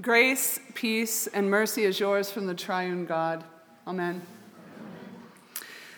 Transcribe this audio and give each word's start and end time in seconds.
Grace, 0.00 0.60
peace, 0.74 1.26
and 1.26 1.50
mercy 1.50 1.82
is 1.82 1.98
yours 1.98 2.30
from 2.30 2.46
the 2.46 2.54
triune 2.54 3.04
God. 3.04 3.42
Amen. 3.84 4.22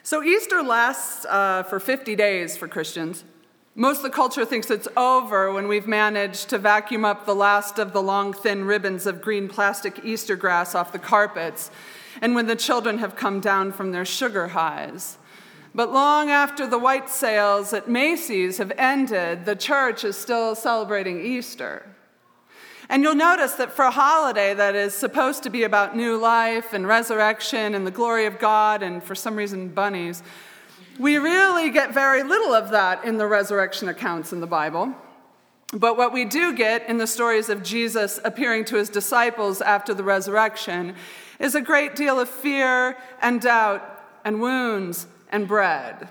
So, 0.03 0.23
Easter 0.23 0.63
lasts 0.63 1.27
uh, 1.27 1.65
for 1.65 1.79
50 1.79 2.17
days 2.17 2.57
for 2.57 2.67
Christians. 2.67 3.25
Most 3.75 3.99
of 3.99 4.05
the 4.05 4.11
culture 4.11 4.47
thinks 4.47 4.71
it's 4.71 4.89
over 4.97 5.53
when 5.53 5.69
we've 5.69 5.87
managed 5.87 6.49
to 6.49 6.59
vacuum 6.59 7.05
up 7.05 7.27
the 7.27 7.35
last 7.35 7.79
of 7.79 7.93
the 7.93 8.01
long, 8.01 8.33
thin 8.33 8.65
ribbons 8.65 9.07
of 9.07 9.21
green 9.21 9.49
plastic 9.49 10.03
Easter 10.03 10.35
grass 10.35 10.75
off 10.75 10.93
the 10.93 10.99
carpets, 10.99 11.71
and 12.23 12.35
when 12.35 12.47
the 12.47 12.57
children 12.57 12.99
have 12.99 13.17
come 13.17 13.39
down 13.39 13.71
from 13.71 13.93
their 13.93 14.07
sugar 14.07 14.49
highs. 14.49 15.19
But 15.75 15.93
long 15.93 16.31
after 16.31 16.67
the 16.67 16.79
white 16.79 17.11
sales 17.11 17.75
at 17.75 17.89
Macy's 17.89 18.57
have 18.59 18.73
ended, 18.79 19.45
the 19.45 19.57
church 19.57 20.05
is 20.05 20.17
still 20.17 20.55
celebrating 20.55 21.21
Easter. 21.21 21.90
And 22.91 23.05
you'll 23.05 23.15
notice 23.15 23.53
that 23.53 23.71
for 23.71 23.85
a 23.85 23.91
holiday 23.93 24.53
that 24.53 24.75
is 24.75 24.95
supposed 24.95 25.45
to 25.45 25.51
be 25.51 25.63
about 25.63 25.95
new 25.95 26.17
life 26.17 26.73
and 26.73 26.89
resurrection 26.89 27.77
and 27.77 27.87
the 27.87 27.93
glory 27.93 28.27
of 28.27 28.41
God 28.41 28.83
and 28.83 29.01
for 29.01 29.15
some 29.15 29.37
reason 29.37 29.69
bunnies, 29.69 30.25
we 30.99 31.17
really 31.17 31.71
get 31.71 31.95
very 31.95 32.25
little 32.25 32.53
of 32.53 32.71
that 32.71 33.05
in 33.05 33.17
the 33.17 33.29
resurrection 33.29 33.89
accounts 33.89 34.33
in 34.33 34.41
the 34.41 34.47
Bible. 34.49 34.93
But 35.73 35.97
what 35.97 36.13
we 36.13 36.25
do 36.25 36.53
get 36.53 36.89
in 36.89 36.99
the 36.99 37.07
stories 37.07 37.49
of 37.49 37.63
Jesus 37.63 38.19
appearing 38.25 38.65
to 38.67 38.77
his 38.77 38.89
disciples 38.89 39.61
after 39.61 39.95
the 39.95 40.03
resurrection 40.03 40.97
is 41.39 41.55
a 41.55 41.61
great 41.61 41.95
deal 41.95 42.19
of 42.19 42.29
fear 42.29 42.97
and 43.23 43.41
doubt 43.41 43.85
and 44.25 44.41
wounds 44.41 45.07
and 45.31 45.47
bread. 45.47 46.09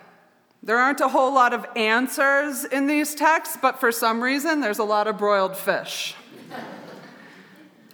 There 0.63 0.77
aren't 0.77 1.01
a 1.01 1.09
whole 1.09 1.33
lot 1.33 1.53
of 1.53 1.65
answers 1.75 2.63
in 2.63 2.87
these 2.87 3.15
texts, 3.15 3.57
but 3.61 3.81
for 3.81 3.91
some 3.91 4.23
reason, 4.23 4.61
there's 4.61 4.79
a 4.79 4.85
lot 4.85 5.07
of 5.07 5.17
broiled 5.17 5.57
fish. 5.57 6.15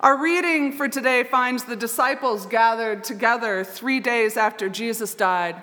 Our 0.01 0.21
reading 0.21 0.71
for 0.73 0.87
today 0.87 1.23
finds 1.23 1.63
the 1.63 1.75
disciples 1.75 2.45
gathered 2.45 3.03
together 3.03 3.63
three 3.63 3.99
days 3.99 4.37
after 4.37 4.69
Jesus 4.69 5.15
died. 5.15 5.55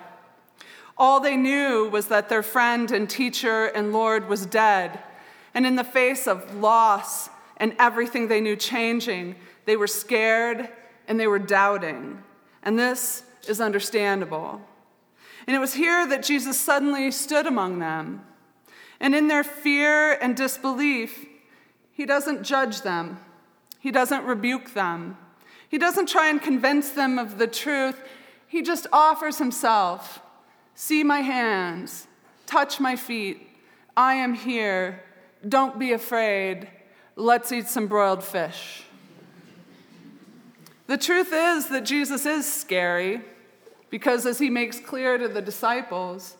All 0.97 1.19
they 1.19 1.37
knew 1.37 1.89
was 1.89 2.07
that 2.07 2.29
their 2.29 2.43
friend 2.43 2.91
and 2.91 3.09
teacher 3.09 3.65
and 3.67 3.93
Lord 3.93 4.27
was 4.27 4.45
dead. 4.45 4.99
And 5.53 5.65
in 5.65 5.75
the 5.75 5.83
face 5.83 6.27
of 6.27 6.55
loss 6.55 7.29
and 7.57 7.75
everything 7.79 8.27
they 8.27 8.41
knew 8.41 8.55
changing, 8.55 9.35
they 9.65 9.77
were 9.77 9.87
scared 9.87 10.69
and 11.07 11.19
they 11.19 11.27
were 11.27 11.39
doubting. 11.39 12.21
And 12.63 12.77
this 12.77 13.23
is 13.47 13.61
understandable. 13.61 14.61
And 15.47 15.55
it 15.55 15.59
was 15.59 15.73
here 15.73 16.07
that 16.07 16.23
Jesus 16.23 16.59
suddenly 16.59 17.11
stood 17.11 17.45
among 17.45 17.79
them. 17.79 18.23
And 18.99 19.13
in 19.13 19.27
their 19.27 19.43
fear 19.43 20.13
and 20.13 20.35
disbelief, 20.35 21.25
he 21.93 22.05
doesn't 22.05 22.43
judge 22.43 22.81
them. 22.81 23.19
He 23.79 23.91
doesn't 23.91 24.25
rebuke 24.25 24.73
them. 24.73 25.17
He 25.69 25.77
doesn't 25.77 26.07
try 26.07 26.29
and 26.29 26.41
convince 26.41 26.89
them 26.91 27.17
of 27.17 27.37
the 27.37 27.47
truth. 27.47 28.01
He 28.47 28.61
just 28.61 28.87
offers 28.91 29.37
himself 29.37 30.19
See 30.75 31.03
my 31.03 31.19
hands, 31.19 32.07
touch 32.45 32.79
my 32.79 32.95
feet. 32.95 33.47
I 33.95 34.15
am 34.15 34.33
here. 34.33 35.03
Don't 35.47 35.77
be 35.77 35.91
afraid. 35.91 36.67
Let's 37.15 37.51
eat 37.51 37.67
some 37.67 37.87
broiled 37.87 38.23
fish. 38.23 38.83
The 40.87 40.97
truth 40.97 41.31
is 41.31 41.69
that 41.69 41.85
Jesus 41.85 42.25
is 42.25 42.51
scary 42.51 43.21
because, 43.89 44.25
as 44.25 44.39
he 44.39 44.49
makes 44.49 44.79
clear 44.79 45.17
to 45.17 45.27
the 45.27 45.41
disciples, 45.41 46.37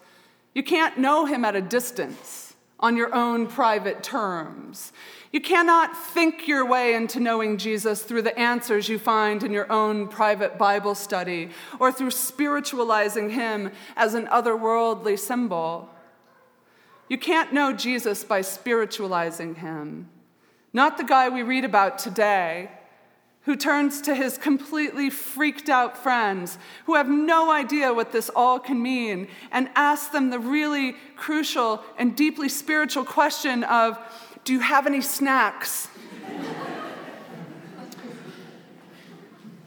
you 0.55 0.63
can't 0.63 0.97
know 0.97 1.25
him 1.25 1.45
at 1.45 1.55
a 1.55 1.61
distance 1.61 2.42
on 2.83 2.97
your 2.97 3.15
own 3.15 3.47
private 3.47 4.03
terms. 4.03 4.91
You 5.31 5.39
cannot 5.41 5.97
think 5.97 6.47
your 6.47 6.65
way 6.65 6.93
into 6.93 7.19
knowing 7.19 7.57
Jesus 7.57 8.03
through 8.03 8.21
the 8.23 8.37
answers 8.37 8.89
you 8.89 8.99
find 8.99 9.41
in 9.41 9.51
your 9.51 9.71
own 9.71 10.09
private 10.09 10.59
Bible 10.59 10.93
study 10.93 11.49
or 11.79 11.91
through 11.91 12.11
spiritualizing 12.11 13.31
him 13.31 13.71
as 13.95 14.13
an 14.13 14.27
otherworldly 14.27 15.17
symbol. 15.17 15.89
You 17.09 17.17
can't 17.17 17.53
know 17.53 17.71
Jesus 17.71 18.23
by 18.23 18.41
spiritualizing 18.41 19.55
him. 19.55 20.09
Not 20.73 20.97
the 20.97 21.03
guy 21.03 21.29
we 21.29 21.41
read 21.41 21.63
about 21.63 21.97
today, 21.97 22.69
who 23.45 23.55
turns 23.55 24.01
to 24.01 24.15
his 24.15 24.37
completely 24.37 25.09
freaked 25.09 25.69
out 25.69 25.97
friends 25.97 26.57
who 26.85 26.95
have 26.95 27.09
no 27.09 27.51
idea 27.51 27.93
what 27.93 28.11
this 28.11 28.29
all 28.35 28.59
can 28.59 28.81
mean 28.81 29.27
and 29.51 29.69
asks 29.75 30.07
them 30.09 30.29
the 30.29 30.39
really 30.39 30.95
crucial 31.15 31.83
and 31.97 32.15
deeply 32.15 32.47
spiritual 32.47 33.03
question 33.03 33.63
of 33.65 33.99
do 34.45 34.53
you 34.53 34.59
have 34.59 34.87
any 34.87 35.01
snacks? 35.01 35.87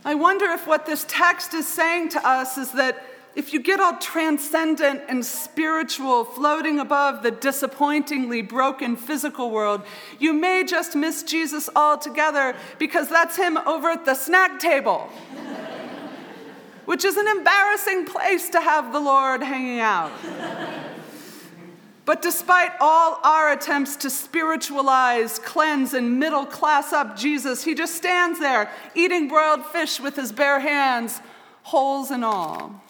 I 0.05 0.15
wonder 0.15 0.47
if 0.47 0.67
what 0.67 0.87
this 0.87 1.05
text 1.09 1.55
is 1.55 1.67
saying 1.67 2.11
to 2.11 2.27
us 2.27 2.59
is 2.59 2.73
that 2.73 3.03
if 3.37 3.53
you 3.53 3.61
get 3.61 3.81
all 3.81 3.99
transcendent 3.99 5.03
and 5.09 5.25
spiritual, 5.25 6.25
floating 6.25 6.81
above 6.81 7.23
the 7.23 7.31
disappointingly 7.31 8.41
broken 8.41 8.97
physical 8.97 9.51
world, 9.51 9.83
you 10.19 10.33
may 10.33 10.65
just 10.65 10.97
miss 10.97 11.23
Jesus 11.23 11.69
altogether 11.77 12.57
because 12.79 13.11
that's 13.11 13.37
him 13.37 13.59
over 13.59 13.91
at 13.91 14.07
the 14.07 14.15
snack 14.15 14.59
table, 14.59 15.01
which 16.87 17.05
is 17.05 17.19
an 17.19 17.29
embarrassing 17.29 18.07
place 18.07 18.49
to 18.49 18.61
have 18.61 18.91
the 18.95 19.01
Lord 19.01 19.43
hanging 19.43 19.81
out. 19.81 20.13
But 22.07 22.23
despite 22.23 22.71
all 22.81 23.21
our 23.23 23.53
attempts 23.53 23.97
to 23.97 24.09
spiritualize, 24.09 25.39
cleanse, 25.41 25.93
and 25.93 26.19
middle 26.19 26.47
class 26.47 26.95
up 26.95 27.19
Jesus, 27.19 27.65
he 27.65 27.75
just 27.75 27.97
stands 27.97 28.41
there 28.41 28.71
eating 28.95 29.29
broiled 29.29 29.67
fish 29.67 30.01
with 30.01 30.17
his 30.17 30.33
bare 30.33 30.61
hands, 30.61 31.21
holes 31.65 32.11
and 32.11 32.25
all. 32.25 32.83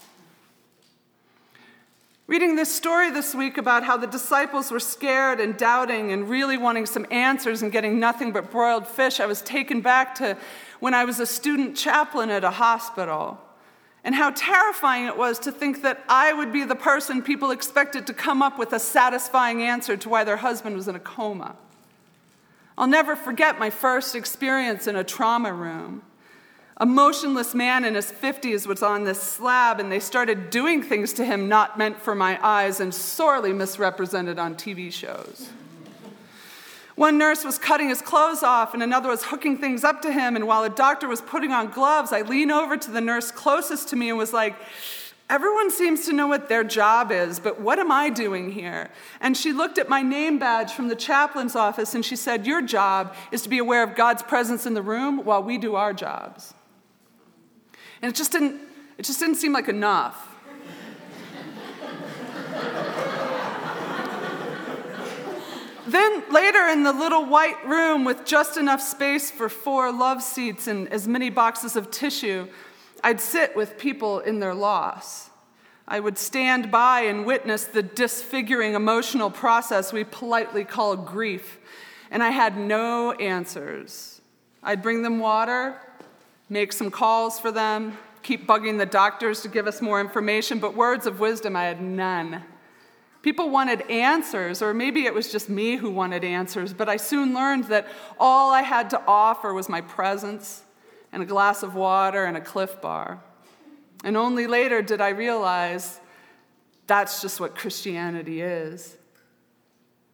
Reading 2.28 2.56
this 2.56 2.74
story 2.74 3.12
this 3.12 3.36
week 3.36 3.56
about 3.56 3.84
how 3.84 3.96
the 3.96 4.08
disciples 4.08 4.72
were 4.72 4.80
scared 4.80 5.38
and 5.38 5.56
doubting 5.56 6.10
and 6.10 6.28
really 6.28 6.56
wanting 6.56 6.84
some 6.84 7.06
answers 7.12 7.62
and 7.62 7.70
getting 7.70 8.00
nothing 8.00 8.32
but 8.32 8.50
broiled 8.50 8.88
fish, 8.88 9.20
I 9.20 9.26
was 9.26 9.40
taken 9.42 9.80
back 9.80 10.16
to 10.16 10.36
when 10.80 10.92
I 10.92 11.04
was 11.04 11.20
a 11.20 11.26
student 11.26 11.76
chaplain 11.76 12.30
at 12.30 12.42
a 12.42 12.50
hospital 12.50 13.38
and 14.02 14.12
how 14.12 14.30
terrifying 14.30 15.06
it 15.06 15.16
was 15.16 15.38
to 15.40 15.52
think 15.52 15.82
that 15.82 16.02
I 16.08 16.32
would 16.32 16.52
be 16.52 16.64
the 16.64 16.74
person 16.74 17.22
people 17.22 17.52
expected 17.52 18.08
to 18.08 18.12
come 18.12 18.42
up 18.42 18.58
with 18.58 18.72
a 18.72 18.80
satisfying 18.80 19.62
answer 19.62 19.96
to 19.96 20.08
why 20.08 20.24
their 20.24 20.38
husband 20.38 20.74
was 20.74 20.88
in 20.88 20.96
a 20.96 21.00
coma. 21.00 21.54
I'll 22.76 22.88
never 22.88 23.14
forget 23.14 23.60
my 23.60 23.70
first 23.70 24.16
experience 24.16 24.88
in 24.88 24.96
a 24.96 25.04
trauma 25.04 25.52
room. 25.52 26.02
A 26.78 26.84
motionless 26.84 27.54
man 27.54 27.86
in 27.86 27.94
his 27.94 28.12
50s 28.12 28.66
was 28.66 28.82
on 28.82 29.04
this 29.04 29.22
slab, 29.22 29.80
and 29.80 29.90
they 29.90 29.98
started 29.98 30.50
doing 30.50 30.82
things 30.82 31.14
to 31.14 31.24
him 31.24 31.48
not 31.48 31.78
meant 31.78 31.98
for 31.98 32.14
my 32.14 32.38
eyes 32.46 32.80
and 32.80 32.92
sorely 32.92 33.54
misrepresented 33.54 34.38
on 34.38 34.56
TV 34.56 34.92
shows. 34.92 35.48
One 36.94 37.16
nurse 37.16 37.44
was 37.44 37.58
cutting 37.58 37.88
his 37.88 38.02
clothes 38.02 38.42
off, 38.42 38.74
and 38.74 38.82
another 38.82 39.08
was 39.08 39.24
hooking 39.24 39.56
things 39.56 39.84
up 39.84 40.02
to 40.02 40.12
him. 40.12 40.36
And 40.36 40.46
while 40.46 40.64
a 40.64 40.70
doctor 40.70 41.08
was 41.08 41.22
putting 41.22 41.50
on 41.50 41.70
gloves, 41.70 42.12
I 42.12 42.20
leaned 42.22 42.52
over 42.52 42.76
to 42.76 42.90
the 42.90 43.00
nurse 43.00 43.30
closest 43.30 43.88
to 43.88 43.96
me 43.96 44.10
and 44.10 44.18
was 44.18 44.34
like, 44.34 44.54
Everyone 45.28 45.72
seems 45.72 46.06
to 46.06 46.12
know 46.12 46.28
what 46.28 46.48
their 46.48 46.62
job 46.62 47.10
is, 47.10 47.40
but 47.40 47.60
what 47.60 47.80
am 47.80 47.90
I 47.90 48.10
doing 48.10 48.52
here? 48.52 48.90
And 49.20 49.36
she 49.36 49.52
looked 49.52 49.76
at 49.76 49.88
my 49.88 50.00
name 50.00 50.38
badge 50.38 50.72
from 50.72 50.86
the 50.86 50.94
chaplain's 50.94 51.56
office 51.56 51.96
and 51.96 52.04
she 52.04 52.14
said, 52.14 52.46
Your 52.46 52.62
job 52.62 53.12
is 53.32 53.42
to 53.42 53.48
be 53.48 53.58
aware 53.58 53.82
of 53.82 53.96
God's 53.96 54.22
presence 54.22 54.66
in 54.66 54.74
the 54.74 54.82
room 54.82 55.24
while 55.24 55.42
we 55.42 55.58
do 55.58 55.74
our 55.74 55.92
jobs. 55.92 56.54
And 58.02 58.12
it 58.12 58.14
just 58.14 58.32
didn't, 58.32 58.60
it 58.98 59.04
just 59.04 59.20
didn't 59.20 59.36
seem 59.36 59.52
like 59.52 59.68
enough. 59.68 60.36
Then 65.86 66.24
later 66.32 66.66
in 66.66 66.82
the 66.82 66.92
little 66.92 67.24
white 67.24 67.64
room 67.64 68.04
with 68.04 68.24
just 68.24 68.56
enough 68.56 68.80
space 68.80 69.30
for 69.30 69.48
four 69.48 69.92
love 69.92 70.20
seats 70.20 70.66
and 70.66 70.88
as 70.92 71.06
many 71.06 71.30
boxes 71.30 71.76
of 71.76 71.92
tissue, 71.92 72.48
I'd 73.04 73.20
sit 73.20 73.54
with 73.54 73.78
people 73.78 74.18
in 74.18 74.40
their 74.40 74.54
loss. 74.54 75.30
I 75.86 76.00
would 76.00 76.18
stand 76.18 76.72
by 76.72 77.02
and 77.02 77.24
witness 77.24 77.64
the 77.64 77.84
disfiguring 77.84 78.74
emotional 78.74 79.30
process 79.30 79.92
we 79.92 80.02
politely 80.02 80.64
call 80.64 80.96
grief, 80.96 81.58
and 82.10 82.20
I 82.20 82.30
had 82.30 82.56
no 82.56 83.12
answers. 83.12 84.20
I'd 84.64 84.82
bring 84.82 85.02
them 85.02 85.20
water, 85.20 85.78
make 86.48 86.72
some 86.72 86.90
calls 86.90 87.40
for 87.40 87.50
them, 87.50 87.98
keep 88.22 88.46
bugging 88.46 88.78
the 88.78 88.86
doctors 88.86 89.42
to 89.42 89.48
give 89.48 89.66
us 89.66 89.80
more 89.80 90.00
information, 90.00 90.58
but 90.58 90.74
words 90.74 91.06
of 91.06 91.20
wisdom 91.20 91.56
I 91.56 91.64
had 91.64 91.80
none. 91.80 92.42
People 93.22 93.50
wanted 93.50 93.90
answers, 93.90 94.62
or 94.62 94.72
maybe 94.72 95.04
it 95.04 95.12
was 95.12 95.32
just 95.32 95.48
me 95.48 95.76
who 95.76 95.90
wanted 95.90 96.22
answers, 96.22 96.72
but 96.72 96.88
I 96.88 96.96
soon 96.96 97.34
learned 97.34 97.64
that 97.64 97.88
all 98.20 98.52
I 98.52 98.62
had 98.62 98.90
to 98.90 99.02
offer 99.06 99.52
was 99.52 99.68
my 99.68 99.80
presence 99.80 100.62
and 101.12 101.22
a 101.22 101.26
glass 101.26 101.62
of 101.62 101.74
water 101.74 102.24
and 102.24 102.36
a 102.36 102.40
Clif 102.40 102.80
Bar. 102.80 103.20
And 104.04 104.16
only 104.16 104.46
later 104.46 104.82
did 104.82 105.00
I 105.00 105.08
realize 105.08 105.98
that's 106.86 107.20
just 107.20 107.40
what 107.40 107.56
Christianity 107.56 108.42
is. 108.42 108.96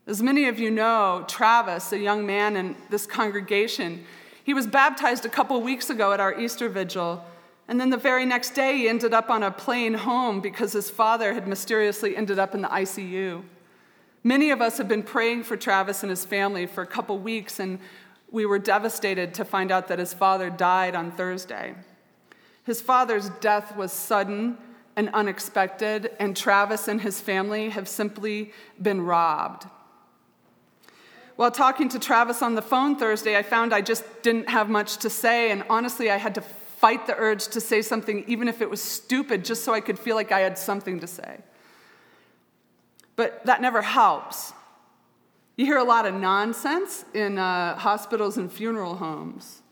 As 0.06 0.22
many 0.22 0.48
of 0.48 0.58
you 0.58 0.70
know, 0.70 1.24
Travis, 1.28 1.92
a 1.92 1.98
young 1.98 2.24
man 2.24 2.56
in 2.56 2.76
this 2.88 3.06
congregation, 3.06 4.04
He 4.44 4.54
was 4.54 4.66
baptized 4.66 5.24
a 5.24 5.28
couple 5.28 5.60
weeks 5.62 5.88
ago 5.90 6.12
at 6.12 6.20
our 6.20 6.38
Easter 6.38 6.68
vigil, 6.68 7.24
and 7.68 7.80
then 7.80 7.90
the 7.90 7.96
very 7.96 8.26
next 8.26 8.50
day 8.50 8.76
he 8.78 8.88
ended 8.88 9.14
up 9.14 9.30
on 9.30 9.42
a 9.42 9.50
plane 9.50 9.94
home 9.94 10.40
because 10.40 10.72
his 10.72 10.90
father 10.90 11.32
had 11.34 11.46
mysteriously 11.46 12.16
ended 12.16 12.38
up 12.38 12.54
in 12.54 12.62
the 12.62 12.68
ICU. 12.68 13.42
Many 14.24 14.50
of 14.50 14.60
us 14.60 14.78
have 14.78 14.88
been 14.88 15.02
praying 15.02 15.44
for 15.44 15.56
Travis 15.56 16.02
and 16.02 16.10
his 16.10 16.24
family 16.24 16.66
for 16.66 16.82
a 16.82 16.86
couple 16.86 17.18
weeks, 17.18 17.60
and 17.60 17.78
we 18.30 18.46
were 18.46 18.58
devastated 18.58 19.34
to 19.34 19.44
find 19.44 19.70
out 19.70 19.88
that 19.88 19.98
his 19.98 20.14
father 20.14 20.50
died 20.50 20.94
on 20.94 21.12
Thursday. 21.12 21.74
His 22.64 22.80
father's 22.80 23.28
death 23.40 23.76
was 23.76 23.92
sudden 23.92 24.58
and 24.96 25.08
unexpected, 25.12 26.10
and 26.18 26.36
Travis 26.36 26.88
and 26.88 27.00
his 27.00 27.20
family 27.20 27.70
have 27.70 27.88
simply 27.88 28.52
been 28.80 29.02
robbed. 29.02 29.66
While 31.42 31.50
talking 31.50 31.88
to 31.88 31.98
Travis 31.98 32.40
on 32.40 32.54
the 32.54 32.62
phone 32.62 32.94
Thursday, 32.94 33.36
I 33.36 33.42
found 33.42 33.74
I 33.74 33.80
just 33.80 34.04
didn't 34.22 34.48
have 34.48 34.70
much 34.70 34.98
to 34.98 35.10
say, 35.10 35.50
and 35.50 35.64
honestly, 35.68 36.08
I 36.08 36.16
had 36.16 36.36
to 36.36 36.40
fight 36.40 37.08
the 37.08 37.16
urge 37.16 37.48
to 37.48 37.60
say 37.60 37.82
something, 37.82 38.22
even 38.28 38.46
if 38.46 38.62
it 38.62 38.70
was 38.70 38.80
stupid, 38.80 39.44
just 39.44 39.64
so 39.64 39.74
I 39.74 39.80
could 39.80 39.98
feel 39.98 40.14
like 40.14 40.30
I 40.30 40.38
had 40.38 40.56
something 40.56 41.00
to 41.00 41.08
say. 41.08 41.40
But 43.16 43.44
that 43.44 43.60
never 43.60 43.82
helps. 43.82 44.52
You 45.56 45.66
hear 45.66 45.78
a 45.78 45.82
lot 45.82 46.06
of 46.06 46.14
nonsense 46.14 47.04
in 47.12 47.38
uh, 47.38 47.74
hospitals 47.76 48.36
and 48.36 48.48
funeral 48.48 48.94
homes. 48.94 49.62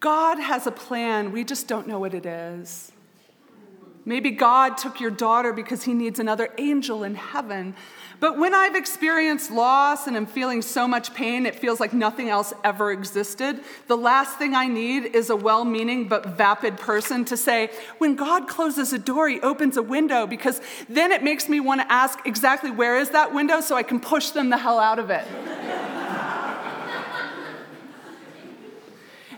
God 0.00 0.40
has 0.40 0.66
a 0.66 0.72
plan, 0.72 1.30
we 1.30 1.44
just 1.44 1.68
don't 1.68 1.86
know 1.86 2.00
what 2.00 2.14
it 2.14 2.26
is. 2.26 2.90
Maybe 4.04 4.32
God 4.32 4.76
took 4.78 5.00
your 5.00 5.12
daughter 5.12 5.52
because 5.52 5.84
he 5.84 5.94
needs 5.94 6.18
another 6.18 6.50
angel 6.58 7.04
in 7.04 7.14
heaven. 7.14 7.76
But 8.18 8.36
when 8.36 8.52
I've 8.52 8.74
experienced 8.74 9.50
loss 9.50 10.08
and 10.08 10.16
I'm 10.16 10.26
feeling 10.26 10.60
so 10.60 10.88
much 10.88 11.14
pain, 11.14 11.46
it 11.46 11.54
feels 11.54 11.78
like 11.78 11.92
nothing 11.92 12.28
else 12.28 12.52
ever 12.64 12.90
existed. 12.90 13.60
The 13.86 13.96
last 13.96 14.38
thing 14.38 14.54
I 14.54 14.66
need 14.66 15.14
is 15.14 15.30
a 15.30 15.36
well 15.36 15.64
meaning 15.64 16.08
but 16.08 16.26
vapid 16.26 16.78
person 16.78 17.24
to 17.26 17.36
say, 17.36 17.70
when 17.98 18.16
God 18.16 18.48
closes 18.48 18.92
a 18.92 18.98
door, 18.98 19.28
he 19.28 19.40
opens 19.40 19.76
a 19.76 19.82
window, 19.82 20.26
because 20.26 20.60
then 20.88 21.12
it 21.12 21.22
makes 21.22 21.48
me 21.48 21.60
want 21.60 21.80
to 21.80 21.92
ask 21.92 22.18
exactly 22.26 22.70
where 22.70 22.96
is 22.98 23.10
that 23.10 23.32
window 23.32 23.60
so 23.60 23.76
I 23.76 23.84
can 23.84 24.00
push 24.00 24.30
them 24.30 24.50
the 24.50 24.58
hell 24.58 24.80
out 24.80 24.98
of 24.98 25.10
it. 25.10 25.26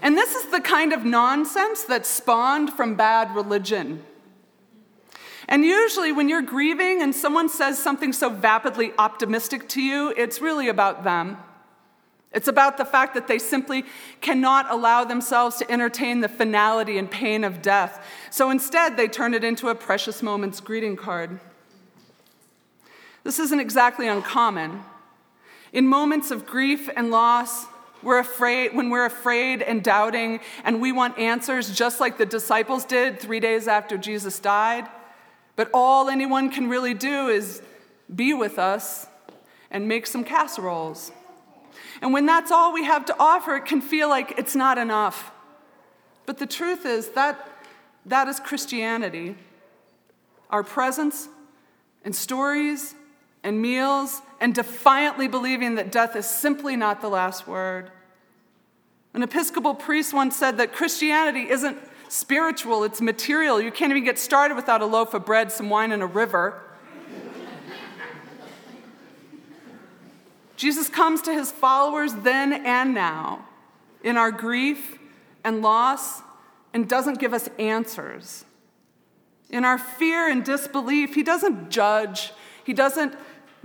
and 0.02 0.16
this 0.16 0.34
is 0.34 0.50
the 0.50 0.60
kind 0.60 0.94
of 0.94 1.04
nonsense 1.04 1.84
that 1.84 2.06
spawned 2.06 2.72
from 2.72 2.96
bad 2.96 3.34
religion. 3.34 4.04
And 5.48 5.64
usually, 5.64 6.12
when 6.12 6.28
you're 6.28 6.42
grieving 6.42 7.02
and 7.02 7.14
someone 7.14 7.48
says 7.48 7.78
something 7.78 8.12
so 8.12 8.30
vapidly 8.30 8.92
optimistic 8.98 9.68
to 9.70 9.82
you, 9.82 10.12
it's 10.16 10.40
really 10.40 10.68
about 10.68 11.04
them. 11.04 11.36
It's 12.32 12.48
about 12.48 12.78
the 12.78 12.84
fact 12.84 13.14
that 13.14 13.28
they 13.28 13.38
simply 13.38 13.84
cannot 14.20 14.70
allow 14.70 15.04
themselves 15.04 15.56
to 15.56 15.70
entertain 15.70 16.20
the 16.20 16.28
finality 16.28 16.98
and 16.98 17.08
pain 17.08 17.44
of 17.44 17.62
death. 17.62 18.04
So 18.30 18.50
instead, 18.50 18.96
they 18.96 19.06
turn 19.06 19.34
it 19.34 19.44
into 19.44 19.68
a 19.68 19.74
precious 19.74 20.22
moments 20.22 20.60
greeting 20.60 20.96
card. 20.96 21.38
This 23.22 23.38
isn't 23.38 23.60
exactly 23.60 24.08
uncommon. 24.08 24.82
In 25.72 25.86
moments 25.86 26.30
of 26.30 26.44
grief 26.44 26.90
and 26.96 27.10
loss, 27.10 27.66
we're 28.02 28.18
afraid, 28.18 28.74
when 28.74 28.90
we're 28.90 29.06
afraid 29.06 29.62
and 29.62 29.82
doubting, 29.82 30.40
and 30.64 30.80
we 30.80 30.92
want 30.92 31.18
answers 31.18 31.74
just 31.74 32.00
like 32.00 32.18
the 32.18 32.26
disciples 32.26 32.84
did 32.84 33.20
three 33.20 33.40
days 33.40 33.66
after 33.66 33.96
Jesus 33.96 34.40
died, 34.40 34.86
but 35.56 35.70
all 35.72 36.08
anyone 36.08 36.50
can 36.50 36.68
really 36.68 36.94
do 36.94 37.28
is 37.28 37.62
be 38.14 38.34
with 38.34 38.58
us 38.58 39.06
and 39.70 39.88
make 39.88 40.06
some 40.06 40.24
casseroles. 40.24 41.12
And 42.00 42.12
when 42.12 42.26
that's 42.26 42.50
all 42.50 42.72
we 42.72 42.84
have 42.84 43.04
to 43.06 43.16
offer, 43.18 43.56
it 43.56 43.64
can 43.64 43.80
feel 43.80 44.08
like 44.08 44.34
it's 44.38 44.54
not 44.54 44.78
enough. 44.78 45.30
But 46.26 46.38
the 46.38 46.46
truth 46.46 46.86
is 46.86 47.10
that 47.10 47.48
that 48.06 48.28
is 48.28 48.40
Christianity. 48.40 49.36
Our 50.50 50.62
presence 50.62 51.28
and 52.04 52.14
stories 52.14 52.94
and 53.42 53.60
meals 53.60 54.22
and 54.40 54.54
defiantly 54.54 55.28
believing 55.28 55.76
that 55.76 55.92
death 55.92 56.16
is 56.16 56.26
simply 56.26 56.76
not 56.76 57.00
the 57.00 57.08
last 57.08 57.46
word. 57.46 57.90
An 59.12 59.22
Episcopal 59.22 59.74
priest 59.74 60.12
once 60.12 60.36
said 60.36 60.56
that 60.58 60.72
Christianity 60.72 61.48
isn't 61.48 61.78
spiritual, 62.14 62.84
it's 62.84 63.00
material. 63.00 63.60
You 63.60 63.72
can't 63.72 63.90
even 63.90 64.04
get 64.04 64.20
started 64.20 64.54
without 64.54 64.80
a 64.80 64.86
loaf 64.86 65.14
of 65.14 65.26
bread, 65.26 65.50
some 65.50 65.68
wine, 65.68 65.90
and 65.90 66.00
a 66.00 66.06
river. 66.06 66.62
Jesus 70.56 70.88
comes 70.88 71.20
to 71.22 71.32
his 71.32 71.50
followers 71.50 72.14
then 72.14 72.52
and 72.52 72.94
now 72.94 73.44
in 74.04 74.16
our 74.16 74.30
grief 74.30 74.98
and 75.42 75.60
loss 75.60 76.22
and 76.72 76.88
doesn't 76.88 77.18
give 77.18 77.34
us 77.34 77.48
answers. 77.58 78.44
In 79.50 79.64
our 79.64 79.76
fear 79.76 80.28
and 80.30 80.44
disbelief, 80.44 81.16
he 81.16 81.24
doesn't 81.24 81.68
judge, 81.68 82.32
he 82.62 82.72
doesn't 82.72 83.14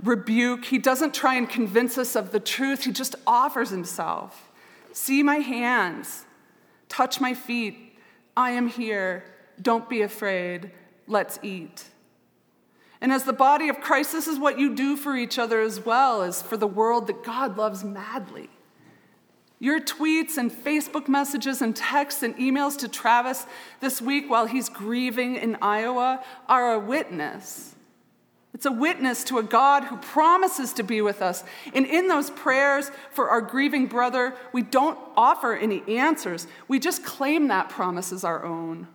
rebuke, 0.02 0.64
he 0.64 0.78
doesn't 0.78 1.14
try 1.14 1.36
and 1.36 1.48
convince 1.48 1.96
us 1.96 2.16
of 2.16 2.32
the 2.32 2.40
truth, 2.40 2.82
he 2.82 2.90
just 2.90 3.14
offers 3.28 3.70
himself. 3.70 4.50
See 4.92 5.22
my 5.22 5.36
hands, 5.36 6.24
touch 6.88 7.20
my 7.20 7.32
feet, 7.32 7.89
I 8.40 8.52
am 8.52 8.68
here. 8.68 9.24
Don't 9.60 9.86
be 9.86 10.00
afraid. 10.00 10.70
Let's 11.06 11.38
eat. 11.42 11.84
And 13.02 13.12
as 13.12 13.24
the 13.24 13.34
body 13.34 13.68
of 13.68 13.82
Christ, 13.82 14.12
this 14.12 14.26
is 14.26 14.38
what 14.38 14.58
you 14.58 14.74
do 14.74 14.96
for 14.96 15.14
each 15.14 15.38
other 15.38 15.60
as 15.60 15.84
well 15.84 16.22
as 16.22 16.40
for 16.40 16.56
the 16.56 16.66
world 16.66 17.06
that 17.08 17.22
God 17.22 17.58
loves 17.58 17.84
madly. 17.84 18.48
Your 19.58 19.78
tweets 19.78 20.38
and 20.38 20.50
Facebook 20.50 21.06
messages 21.06 21.60
and 21.60 21.76
texts 21.76 22.22
and 22.22 22.34
emails 22.38 22.78
to 22.78 22.88
Travis 22.88 23.44
this 23.80 24.00
week 24.00 24.30
while 24.30 24.46
he's 24.46 24.70
grieving 24.70 25.36
in 25.36 25.58
Iowa 25.60 26.24
are 26.48 26.72
a 26.72 26.78
witness 26.78 27.74
it's 28.60 28.66
a 28.66 28.72
witness 28.72 29.24
to 29.24 29.38
a 29.38 29.42
God 29.42 29.84
who 29.84 29.96
promises 29.96 30.74
to 30.74 30.82
be 30.82 31.00
with 31.00 31.22
us. 31.22 31.44
And 31.72 31.86
in 31.86 32.08
those 32.08 32.28
prayers 32.28 32.90
for 33.10 33.30
our 33.30 33.40
grieving 33.40 33.86
brother, 33.86 34.34
we 34.52 34.60
don't 34.60 34.98
offer 35.16 35.54
any 35.54 35.82
answers. 35.96 36.46
We 36.68 36.78
just 36.78 37.02
claim 37.02 37.48
that 37.48 37.70
promise 37.70 38.12
as 38.12 38.22
our 38.22 38.44
own. 38.44 38.86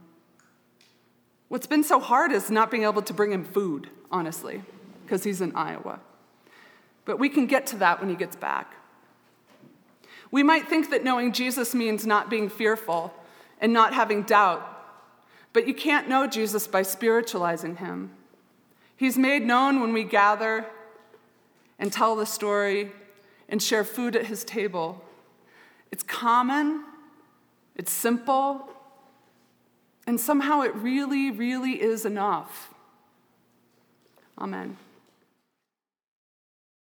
What's 1.47 1.65
been 1.65 1.83
so 1.83 1.99
hard 1.99 2.31
is 2.31 2.51
not 2.51 2.69
being 2.69 2.83
able 2.83 3.01
to 3.01 3.11
bring 3.11 3.31
him 3.31 3.43
food, 3.43 3.89
honestly, 4.11 4.61
because 5.03 5.23
he's 5.23 5.41
in 5.41 5.55
Iowa. 5.55 5.99
But 7.03 7.17
we 7.17 7.27
can 7.27 7.47
get 7.47 7.65
to 7.65 7.77
that 7.77 7.99
when 7.99 8.11
he 8.11 8.15
gets 8.15 8.35
back. 8.35 8.71
We 10.29 10.43
might 10.43 10.67
think 10.67 10.91
that 10.91 11.03
knowing 11.03 11.31
Jesus 11.31 11.73
means 11.73 12.05
not 12.05 12.29
being 12.29 12.49
fearful 12.49 13.15
and 13.59 13.73
not 13.73 13.95
having 13.95 14.21
doubt, 14.21 14.61
but 15.53 15.67
you 15.67 15.73
can't 15.73 16.07
know 16.07 16.27
Jesus 16.27 16.67
by 16.67 16.83
spiritualizing 16.83 17.77
him. 17.77 18.11
He's 18.97 19.17
made 19.17 19.43
known 19.43 19.81
when 19.81 19.93
we 19.93 20.03
gather 20.03 20.65
and 21.77 21.91
tell 21.91 22.15
the 22.15 22.25
story 22.25 22.91
and 23.49 23.61
share 23.61 23.83
food 23.83 24.15
at 24.15 24.27
his 24.27 24.43
table. 24.43 25.03
It's 25.91 26.03
common, 26.03 26.83
it's 27.75 27.91
simple, 27.91 28.69
and 30.07 30.19
somehow 30.19 30.61
it 30.61 30.73
really, 30.75 31.31
really 31.31 31.81
is 31.81 32.05
enough. 32.05 32.73
Amen. 34.37 34.77